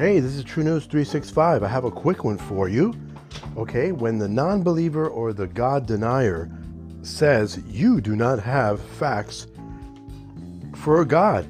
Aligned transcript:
Hey, 0.00 0.18
this 0.18 0.34
is 0.34 0.44
True 0.44 0.64
News 0.64 0.86
365. 0.86 1.62
I 1.62 1.68
have 1.68 1.84
a 1.84 1.90
quick 1.90 2.24
one 2.24 2.38
for 2.38 2.70
you. 2.70 2.94
Okay, 3.58 3.92
when 3.92 4.16
the 4.16 4.28
non 4.28 4.62
believer 4.62 5.06
or 5.06 5.34
the 5.34 5.46
God 5.46 5.84
denier 5.84 6.50
says 7.02 7.62
you 7.68 8.00
do 8.00 8.16
not 8.16 8.38
have 8.38 8.80
facts 8.80 9.46
for 10.74 11.04
God, 11.04 11.46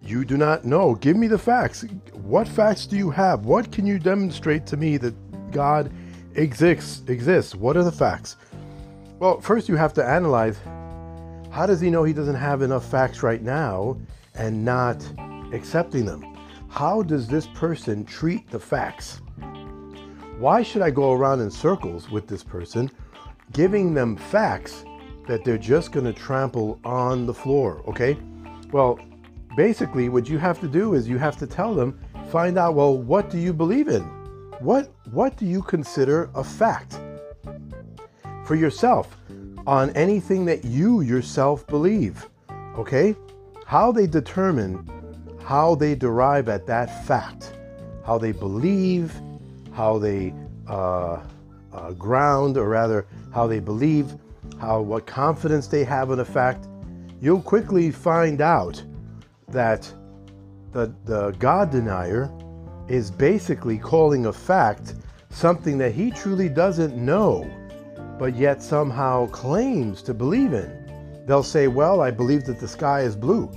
you 0.00 0.24
do 0.24 0.38
not 0.38 0.64
know. 0.64 0.94
Give 0.94 1.18
me 1.18 1.26
the 1.26 1.36
facts. 1.36 1.84
What 2.14 2.48
facts 2.48 2.86
do 2.86 2.96
you 2.96 3.10
have? 3.10 3.44
What 3.44 3.72
can 3.72 3.86
you 3.86 3.98
demonstrate 3.98 4.64
to 4.64 4.78
me 4.78 4.96
that 4.96 5.50
God 5.50 5.92
exists? 6.34 7.06
Exists. 7.10 7.54
What 7.54 7.76
are 7.76 7.84
the 7.84 7.92
facts? 7.92 8.36
Well, 9.18 9.38
first 9.42 9.68
you 9.68 9.76
have 9.76 9.92
to 9.92 10.02
analyze 10.02 10.56
how 11.50 11.66
does 11.66 11.82
he 11.82 11.90
know 11.90 12.04
he 12.04 12.14
doesn't 12.14 12.36
have 12.36 12.62
enough 12.62 12.90
facts 12.90 13.22
right 13.22 13.42
now 13.42 13.98
and 14.34 14.64
not 14.64 15.06
accepting 15.52 16.06
them? 16.06 16.37
How 16.78 17.02
does 17.02 17.26
this 17.26 17.48
person 17.48 18.04
treat 18.04 18.48
the 18.52 18.60
facts? 18.60 19.20
Why 20.38 20.62
should 20.62 20.80
I 20.80 20.90
go 20.90 21.12
around 21.12 21.40
in 21.40 21.50
circles 21.50 22.08
with 22.08 22.28
this 22.28 22.44
person, 22.44 22.88
giving 23.52 23.94
them 23.94 24.16
facts 24.16 24.84
that 25.26 25.42
they're 25.44 25.58
just 25.58 25.90
going 25.90 26.06
to 26.06 26.12
trample 26.12 26.78
on 26.84 27.26
the 27.26 27.34
floor? 27.34 27.82
Okay. 27.88 28.16
Well, 28.70 28.96
basically, 29.56 30.08
what 30.08 30.28
you 30.28 30.38
have 30.38 30.60
to 30.60 30.68
do 30.68 30.94
is 30.94 31.08
you 31.08 31.18
have 31.18 31.36
to 31.38 31.48
tell 31.48 31.74
them, 31.74 31.98
find 32.30 32.56
out, 32.56 32.76
well, 32.76 32.96
what 32.96 33.28
do 33.28 33.38
you 33.38 33.52
believe 33.52 33.88
in? 33.88 34.02
What, 34.60 34.92
what 35.10 35.36
do 35.36 35.46
you 35.46 35.62
consider 35.62 36.30
a 36.36 36.44
fact 36.44 37.00
for 38.44 38.54
yourself 38.54 39.16
on 39.66 39.90
anything 39.96 40.44
that 40.44 40.64
you 40.64 41.00
yourself 41.00 41.66
believe? 41.66 42.28
Okay. 42.76 43.16
How 43.66 43.90
they 43.90 44.06
determine 44.06 44.88
how 45.48 45.74
they 45.74 45.94
derive 45.94 46.46
at 46.50 46.66
that 46.66 47.06
fact, 47.06 47.54
how 48.04 48.18
they 48.18 48.32
believe, 48.32 49.14
how 49.72 49.96
they 49.96 50.34
uh, 50.68 51.18
uh, 51.72 51.90
ground, 51.92 52.58
or 52.58 52.68
rather, 52.68 53.06
how 53.32 53.46
they 53.46 53.58
believe, 53.58 54.12
how 54.60 54.82
what 54.82 55.06
confidence 55.06 55.66
they 55.66 55.84
have 55.84 56.10
in 56.10 56.18
a 56.18 56.24
fact, 56.24 56.68
you'll 57.18 57.40
quickly 57.40 57.90
find 57.90 58.42
out 58.42 58.84
that 59.48 59.90
the, 60.72 60.92
the 61.06 61.30
God 61.38 61.70
denier 61.70 62.30
is 62.86 63.10
basically 63.10 63.78
calling 63.78 64.26
a 64.26 64.32
fact 64.34 64.96
something 65.30 65.78
that 65.78 65.94
he 65.94 66.10
truly 66.10 66.50
doesn't 66.50 66.94
know, 66.94 67.50
but 68.18 68.36
yet 68.36 68.62
somehow 68.62 69.26
claims 69.28 70.02
to 70.02 70.12
believe 70.12 70.52
in. 70.52 71.24
They'll 71.26 71.42
say, 71.42 71.68
Well, 71.68 72.02
I 72.02 72.10
believe 72.10 72.44
that 72.44 72.60
the 72.60 72.68
sky 72.68 73.00
is 73.00 73.16
blue. 73.16 73.50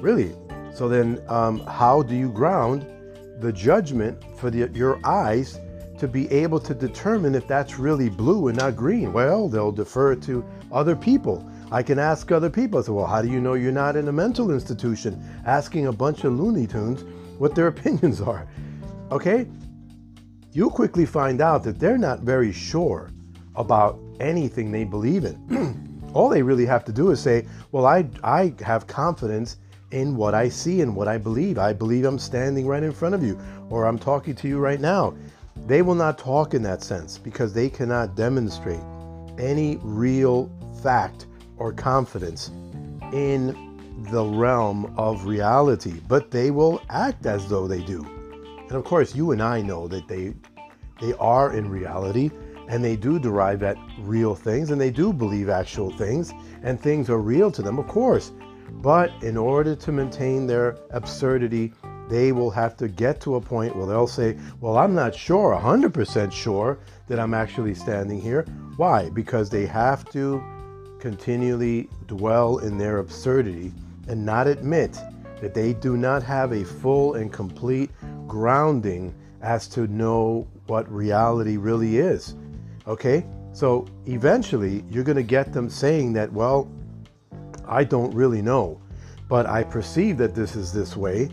Really, 0.00 0.34
so 0.78 0.88
then, 0.88 1.20
um, 1.28 1.58
how 1.66 2.02
do 2.02 2.14
you 2.14 2.30
ground 2.30 2.86
the 3.40 3.52
judgment 3.52 4.22
for 4.38 4.48
the, 4.48 4.70
your 4.72 5.04
eyes 5.04 5.58
to 5.98 6.06
be 6.06 6.30
able 6.30 6.60
to 6.60 6.72
determine 6.72 7.34
if 7.34 7.48
that's 7.48 7.80
really 7.80 8.08
blue 8.08 8.46
and 8.46 8.56
not 8.56 8.76
green? 8.76 9.12
Well, 9.12 9.48
they'll 9.48 9.72
defer 9.72 10.14
to 10.14 10.44
other 10.70 10.94
people. 10.94 11.44
I 11.72 11.82
can 11.82 11.98
ask 11.98 12.30
other 12.30 12.48
people. 12.48 12.78
I 12.78 12.82
say, 12.82 12.92
well, 12.92 13.08
how 13.08 13.20
do 13.20 13.28
you 13.28 13.40
know 13.40 13.54
you're 13.54 13.72
not 13.72 13.96
in 13.96 14.06
a 14.06 14.12
mental 14.12 14.52
institution? 14.52 15.20
Asking 15.46 15.88
a 15.88 15.92
bunch 15.92 16.22
of 16.22 16.34
Looney 16.34 16.68
Tunes 16.68 17.02
what 17.38 17.56
their 17.56 17.66
opinions 17.74 18.20
are. 18.20 18.46
Okay? 19.10 19.48
You'll 20.52 20.70
quickly 20.70 21.06
find 21.06 21.40
out 21.40 21.64
that 21.64 21.80
they're 21.80 21.98
not 21.98 22.20
very 22.20 22.52
sure 22.52 23.10
about 23.56 23.98
anything 24.20 24.70
they 24.70 24.84
believe 24.84 25.24
in. 25.24 26.06
All 26.14 26.28
they 26.28 26.42
really 26.42 26.66
have 26.66 26.84
to 26.84 26.92
do 26.92 27.10
is 27.10 27.20
say, 27.20 27.48
well, 27.72 27.84
I, 27.84 28.08
I 28.22 28.54
have 28.64 28.86
confidence 28.86 29.56
in 29.90 30.16
what 30.16 30.34
I 30.34 30.48
see 30.48 30.80
and 30.80 30.94
what 30.94 31.08
I 31.08 31.18
believe. 31.18 31.58
I 31.58 31.72
believe 31.72 32.04
I'm 32.04 32.18
standing 32.18 32.66
right 32.66 32.82
in 32.82 32.92
front 32.92 33.14
of 33.14 33.22
you 33.22 33.38
or 33.70 33.86
I'm 33.86 33.98
talking 33.98 34.34
to 34.36 34.48
you 34.48 34.58
right 34.58 34.80
now. 34.80 35.14
They 35.66 35.82
will 35.82 35.94
not 35.94 36.18
talk 36.18 36.54
in 36.54 36.62
that 36.62 36.82
sense 36.82 37.18
because 37.18 37.52
they 37.52 37.68
cannot 37.68 38.14
demonstrate 38.14 38.80
any 39.38 39.78
real 39.82 40.50
fact 40.82 41.26
or 41.56 41.72
confidence 41.72 42.50
in 43.12 43.66
the 44.10 44.24
realm 44.24 44.94
of 44.96 45.24
reality, 45.24 46.00
but 46.06 46.30
they 46.30 46.50
will 46.50 46.80
act 46.88 47.26
as 47.26 47.48
though 47.48 47.66
they 47.66 47.82
do. 47.82 48.06
And 48.68 48.72
of 48.72 48.84
course, 48.84 49.14
you 49.14 49.32
and 49.32 49.42
I 49.42 49.60
know 49.60 49.88
that 49.88 50.08
they 50.08 50.34
they 51.00 51.14
are 51.14 51.54
in 51.54 51.68
reality 51.68 52.30
and 52.68 52.84
they 52.84 52.96
do 52.96 53.18
derive 53.18 53.62
at 53.62 53.78
real 54.00 54.34
things 54.34 54.70
and 54.70 54.80
they 54.80 54.90
do 54.90 55.12
believe 55.12 55.48
actual 55.48 55.90
things 55.96 56.32
and 56.62 56.80
things 56.80 57.08
are 57.08 57.18
real 57.18 57.50
to 57.52 57.62
them. 57.62 57.78
Of 57.78 57.86
course, 57.86 58.32
but 58.82 59.10
in 59.22 59.36
order 59.36 59.74
to 59.74 59.92
maintain 59.92 60.46
their 60.46 60.78
absurdity, 60.90 61.72
they 62.08 62.32
will 62.32 62.50
have 62.50 62.76
to 62.78 62.88
get 62.88 63.20
to 63.20 63.36
a 63.36 63.40
point 63.40 63.76
where 63.76 63.86
they'll 63.86 64.06
say, 64.06 64.38
Well, 64.60 64.78
I'm 64.78 64.94
not 64.94 65.14
sure, 65.14 65.58
100% 65.60 66.32
sure 66.32 66.78
that 67.08 67.18
I'm 67.18 67.34
actually 67.34 67.74
standing 67.74 68.20
here. 68.20 68.44
Why? 68.76 69.10
Because 69.10 69.50
they 69.50 69.66
have 69.66 70.08
to 70.12 70.42
continually 71.00 71.88
dwell 72.06 72.58
in 72.58 72.78
their 72.78 72.98
absurdity 72.98 73.72
and 74.08 74.24
not 74.24 74.46
admit 74.46 74.98
that 75.40 75.54
they 75.54 75.72
do 75.72 75.96
not 75.96 76.22
have 76.22 76.52
a 76.52 76.64
full 76.64 77.14
and 77.14 77.32
complete 77.32 77.90
grounding 78.26 79.14
as 79.42 79.68
to 79.68 79.86
know 79.86 80.46
what 80.66 80.90
reality 80.90 81.56
really 81.56 81.98
is. 81.98 82.34
Okay? 82.86 83.24
So 83.52 83.86
eventually, 84.06 84.84
you're 84.90 85.04
going 85.04 85.16
to 85.16 85.22
get 85.22 85.52
them 85.52 85.68
saying 85.68 86.12
that, 86.14 86.32
well, 86.32 86.70
I 87.68 87.84
don't 87.84 88.14
really 88.14 88.42
know, 88.42 88.80
but 89.28 89.46
I 89.46 89.62
perceive 89.62 90.16
that 90.18 90.34
this 90.34 90.56
is 90.56 90.72
this 90.72 90.96
way. 90.96 91.30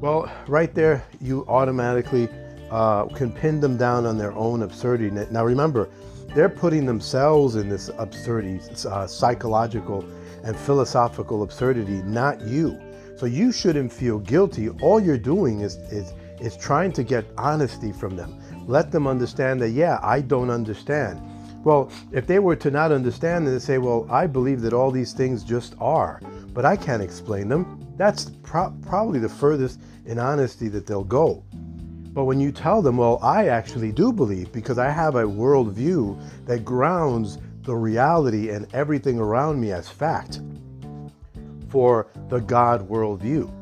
Well, 0.00 0.30
right 0.46 0.74
there, 0.74 1.04
you 1.20 1.44
automatically 1.48 2.28
uh, 2.70 3.06
can 3.06 3.32
pin 3.32 3.60
them 3.60 3.76
down 3.76 4.06
on 4.06 4.18
their 4.18 4.32
own 4.32 4.62
absurdity. 4.62 5.10
Now, 5.30 5.44
remember, 5.44 5.88
they're 6.34 6.48
putting 6.48 6.84
themselves 6.84 7.56
in 7.56 7.68
this 7.68 7.90
absurdity, 7.98 8.60
uh, 8.86 9.06
psychological 9.06 10.04
and 10.44 10.56
philosophical 10.56 11.42
absurdity, 11.42 12.02
not 12.02 12.40
you. 12.42 12.78
So 13.16 13.26
you 13.26 13.50
shouldn't 13.50 13.92
feel 13.92 14.18
guilty. 14.20 14.68
All 14.68 15.00
you're 15.00 15.18
doing 15.18 15.60
is, 15.60 15.76
is, 15.90 16.12
is 16.40 16.56
trying 16.56 16.92
to 16.92 17.02
get 17.02 17.24
honesty 17.36 17.90
from 17.92 18.14
them. 18.14 18.40
Let 18.68 18.92
them 18.92 19.06
understand 19.06 19.60
that, 19.62 19.70
yeah, 19.70 19.98
I 20.02 20.20
don't 20.20 20.50
understand. 20.50 21.20
Well, 21.64 21.90
if 22.12 22.26
they 22.26 22.38
were 22.38 22.56
to 22.56 22.70
not 22.70 22.92
understand 22.92 23.46
and 23.48 23.60
say, 23.60 23.78
well, 23.78 24.06
I 24.10 24.26
believe 24.26 24.60
that 24.62 24.72
all 24.72 24.90
these 24.90 25.12
things 25.12 25.42
just 25.42 25.74
are, 25.80 26.20
but 26.54 26.64
I 26.64 26.76
can't 26.76 27.02
explain 27.02 27.48
them, 27.48 27.86
that's 27.96 28.30
pro- 28.42 28.74
probably 28.82 29.18
the 29.18 29.28
furthest 29.28 29.80
in 30.06 30.18
honesty 30.18 30.68
that 30.68 30.86
they'll 30.86 31.04
go. 31.04 31.44
But 32.12 32.24
when 32.24 32.40
you 32.40 32.52
tell 32.52 32.80
them, 32.80 32.96
well, 32.96 33.18
I 33.22 33.48
actually 33.48 33.92
do 33.92 34.12
believe 34.12 34.50
because 34.52 34.78
I 34.78 34.88
have 34.88 35.16
a 35.16 35.24
worldview 35.24 36.20
that 36.46 36.64
grounds 36.64 37.38
the 37.62 37.76
reality 37.76 38.50
and 38.50 38.66
everything 38.72 39.18
around 39.18 39.60
me 39.60 39.72
as 39.72 39.88
fact 39.88 40.40
for 41.68 42.06
the 42.28 42.40
God 42.40 42.88
worldview. 42.88 43.52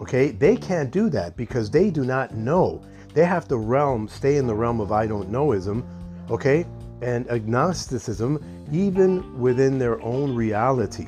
Okay, 0.00 0.30
they 0.30 0.56
can't 0.56 0.90
do 0.90 1.10
that 1.10 1.36
because 1.36 1.70
they 1.70 1.90
do 1.90 2.04
not 2.04 2.34
know. 2.34 2.80
They 3.14 3.24
have 3.24 3.48
to 3.48 3.56
realm, 3.56 4.06
stay 4.06 4.36
in 4.36 4.46
the 4.46 4.54
realm 4.54 4.80
of 4.80 4.92
I 4.92 5.06
don't 5.06 5.32
knowism. 5.32 5.84
Okay, 6.30 6.66
and 7.02 7.30
agnosticism 7.30 8.42
even 8.72 9.38
within 9.38 9.78
their 9.78 10.00
own 10.02 10.34
reality. 10.34 11.06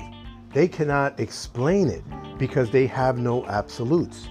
They 0.53 0.69
cannot 0.69 1.21
explain 1.21 1.89
it 1.89 2.03
because 2.39 2.71
they 2.71 2.87
have 2.87 3.19
no 3.19 3.47
absolutes. 3.47 4.29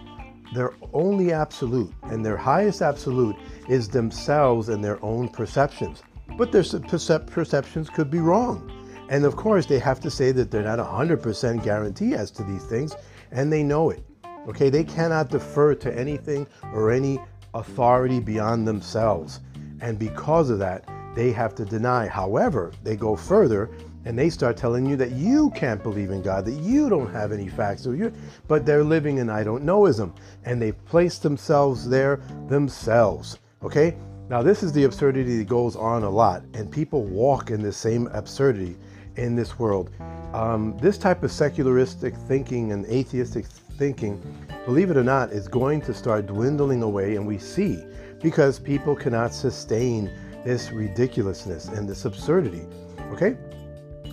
Their 0.54 0.74
only 0.94 1.32
absolute 1.32 1.94
and 2.04 2.26
their 2.26 2.38
highest 2.38 2.82
absolute 2.82 3.36
is 3.68 3.90
themselves 3.90 4.70
and 4.70 4.84
their 4.84 5.04
own 5.04 5.30
perceptions. 5.30 6.04
But 6.38 6.52
their 6.52 6.64
percep- 6.64 7.28
perceptions 7.28 7.90
could 7.90 8.10
be 8.10 8.20
wrong. 8.20 8.72
And 9.10 9.26
of 9.26 9.36
course, 9.36 9.66
they 9.66 9.80
have 9.80 10.00
to 10.02 10.12
say 10.12 10.32
that 10.34 10.52
they're 10.52 10.64
not 10.64 10.80
100% 10.80 11.64
guarantee 11.64 12.14
as 12.14 12.32
to 12.32 12.44
these 12.44 12.64
things, 12.66 12.96
and 13.32 13.52
they 13.52 13.64
know 13.64 13.90
it. 13.90 14.04
Okay, 14.48 14.70
they 14.70 14.84
cannot 14.84 15.30
defer 15.30 15.76
to 15.76 15.98
anything 15.98 16.48
or 16.74 16.92
any 16.92 17.20
authority 17.54 18.20
beyond 18.20 18.68
themselves. 18.68 19.42
And 19.82 19.98
because 19.98 20.50
of 20.50 20.60
that, 20.60 20.88
they 21.16 21.32
have 21.32 21.56
to 21.56 21.66
deny. 21.66 22.08
However, 22.08 22.72
they 22.84 22.96
go 22.96 23.16
further 23.16 23.70
and 24.06 24.18
they 24.18 24.30
start 24.30 24.58
telling 24.58 24.86
you 24.86 24.96
that 24.96 25.12
you 25.12 25.52
can't 25.52 25.84
believe 25.84 26.12
in 26.12 26.22
God, 26.22 26.46
that 26.46 26.54
you 26.54 26.90
don't 26.90 27.12
have 27.12 27.32
any 27.32 27.50
facts, 27.50 27.86
or 27.86 27.96
you, 27.96 28.14
but 28.48 28.66
they're 28.66 28.84
living 28.84 29.18
in 29.18 29.30
I 29.30 29.44
don't 29.44 29.66
knowism, 29.66 30.16
and 30.46 30.62
they've 30.62 30.86
placed 30.86 31.22
themselves 31.22 31.88
there 31.88 32.22
themselves. 32.48 33.40
Okay? 33.62 33.98
Now, 34.30 34.42
this 34.42 34.64
is 34.64 34.72
the 34.72 34.86
absurdity 34.86 35.38
that 35.40 35.48
goes 35.48 35.76
on 35.76 36.04
a 36.04 36.10
lot, 36.10 36.44
and 36.54 36.72
people 36.72 37.04
walk 37.04 37.52
in 37.52 37.62
the 37.62 37.74
same 37.74 38.08
absurdity 38.08 38.78
in 39.16 39.36
this 39.36 39.60
world. 39.60 39.90
Um, 40.34 40.78
this 40.78 40.98
type 40.98 41.24
of 41.24 41.32
secularistic 41.32 42.16
thinking 42.16 42.72
and 42.72 42.86
atheistic 42.86 43.46
thinking, 43.78 44.22
believe 44.66 44.92
it 44.92 44.98
or 44.98 45.04
not, 45.04 45.32
is 45.32 45.48
going 45.48 45.82
to 45.82 45.94
start 45.94 46.28
dwindling 46.28 46.84
away, 46.84 47.16
and 47.16 47.28
we 47.28 47.38
see 47.38 47.84
because 48.22 48.60
people 48.60 48.96
cannot 48.96 49.34
sustain 49.34 50.10
this 50.44 50.72
ridiculousness 50.72 51.68
and 51.68 51.88
this 51.88 52.06
absurdity. 52.06 52.66
Okay? 53.12 53.38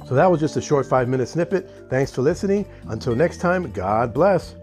So 0.06 0.14
that 0.14 0.30
was 0.30 0.40
just 0.40 0.56
a 0.56 0.60
short 0.60 0.86
five 0.86 1.08
minute 1.08 1.28
snippet. 1.28 1.68
Thanks 1.90 2.12
for 2.12 2.22
listening. 2.22 2.66
Until 2.88 3.14
next 3.16 3.38
time, 3.38 3.70
God 3.72 4.14
bless. 4.14 4.54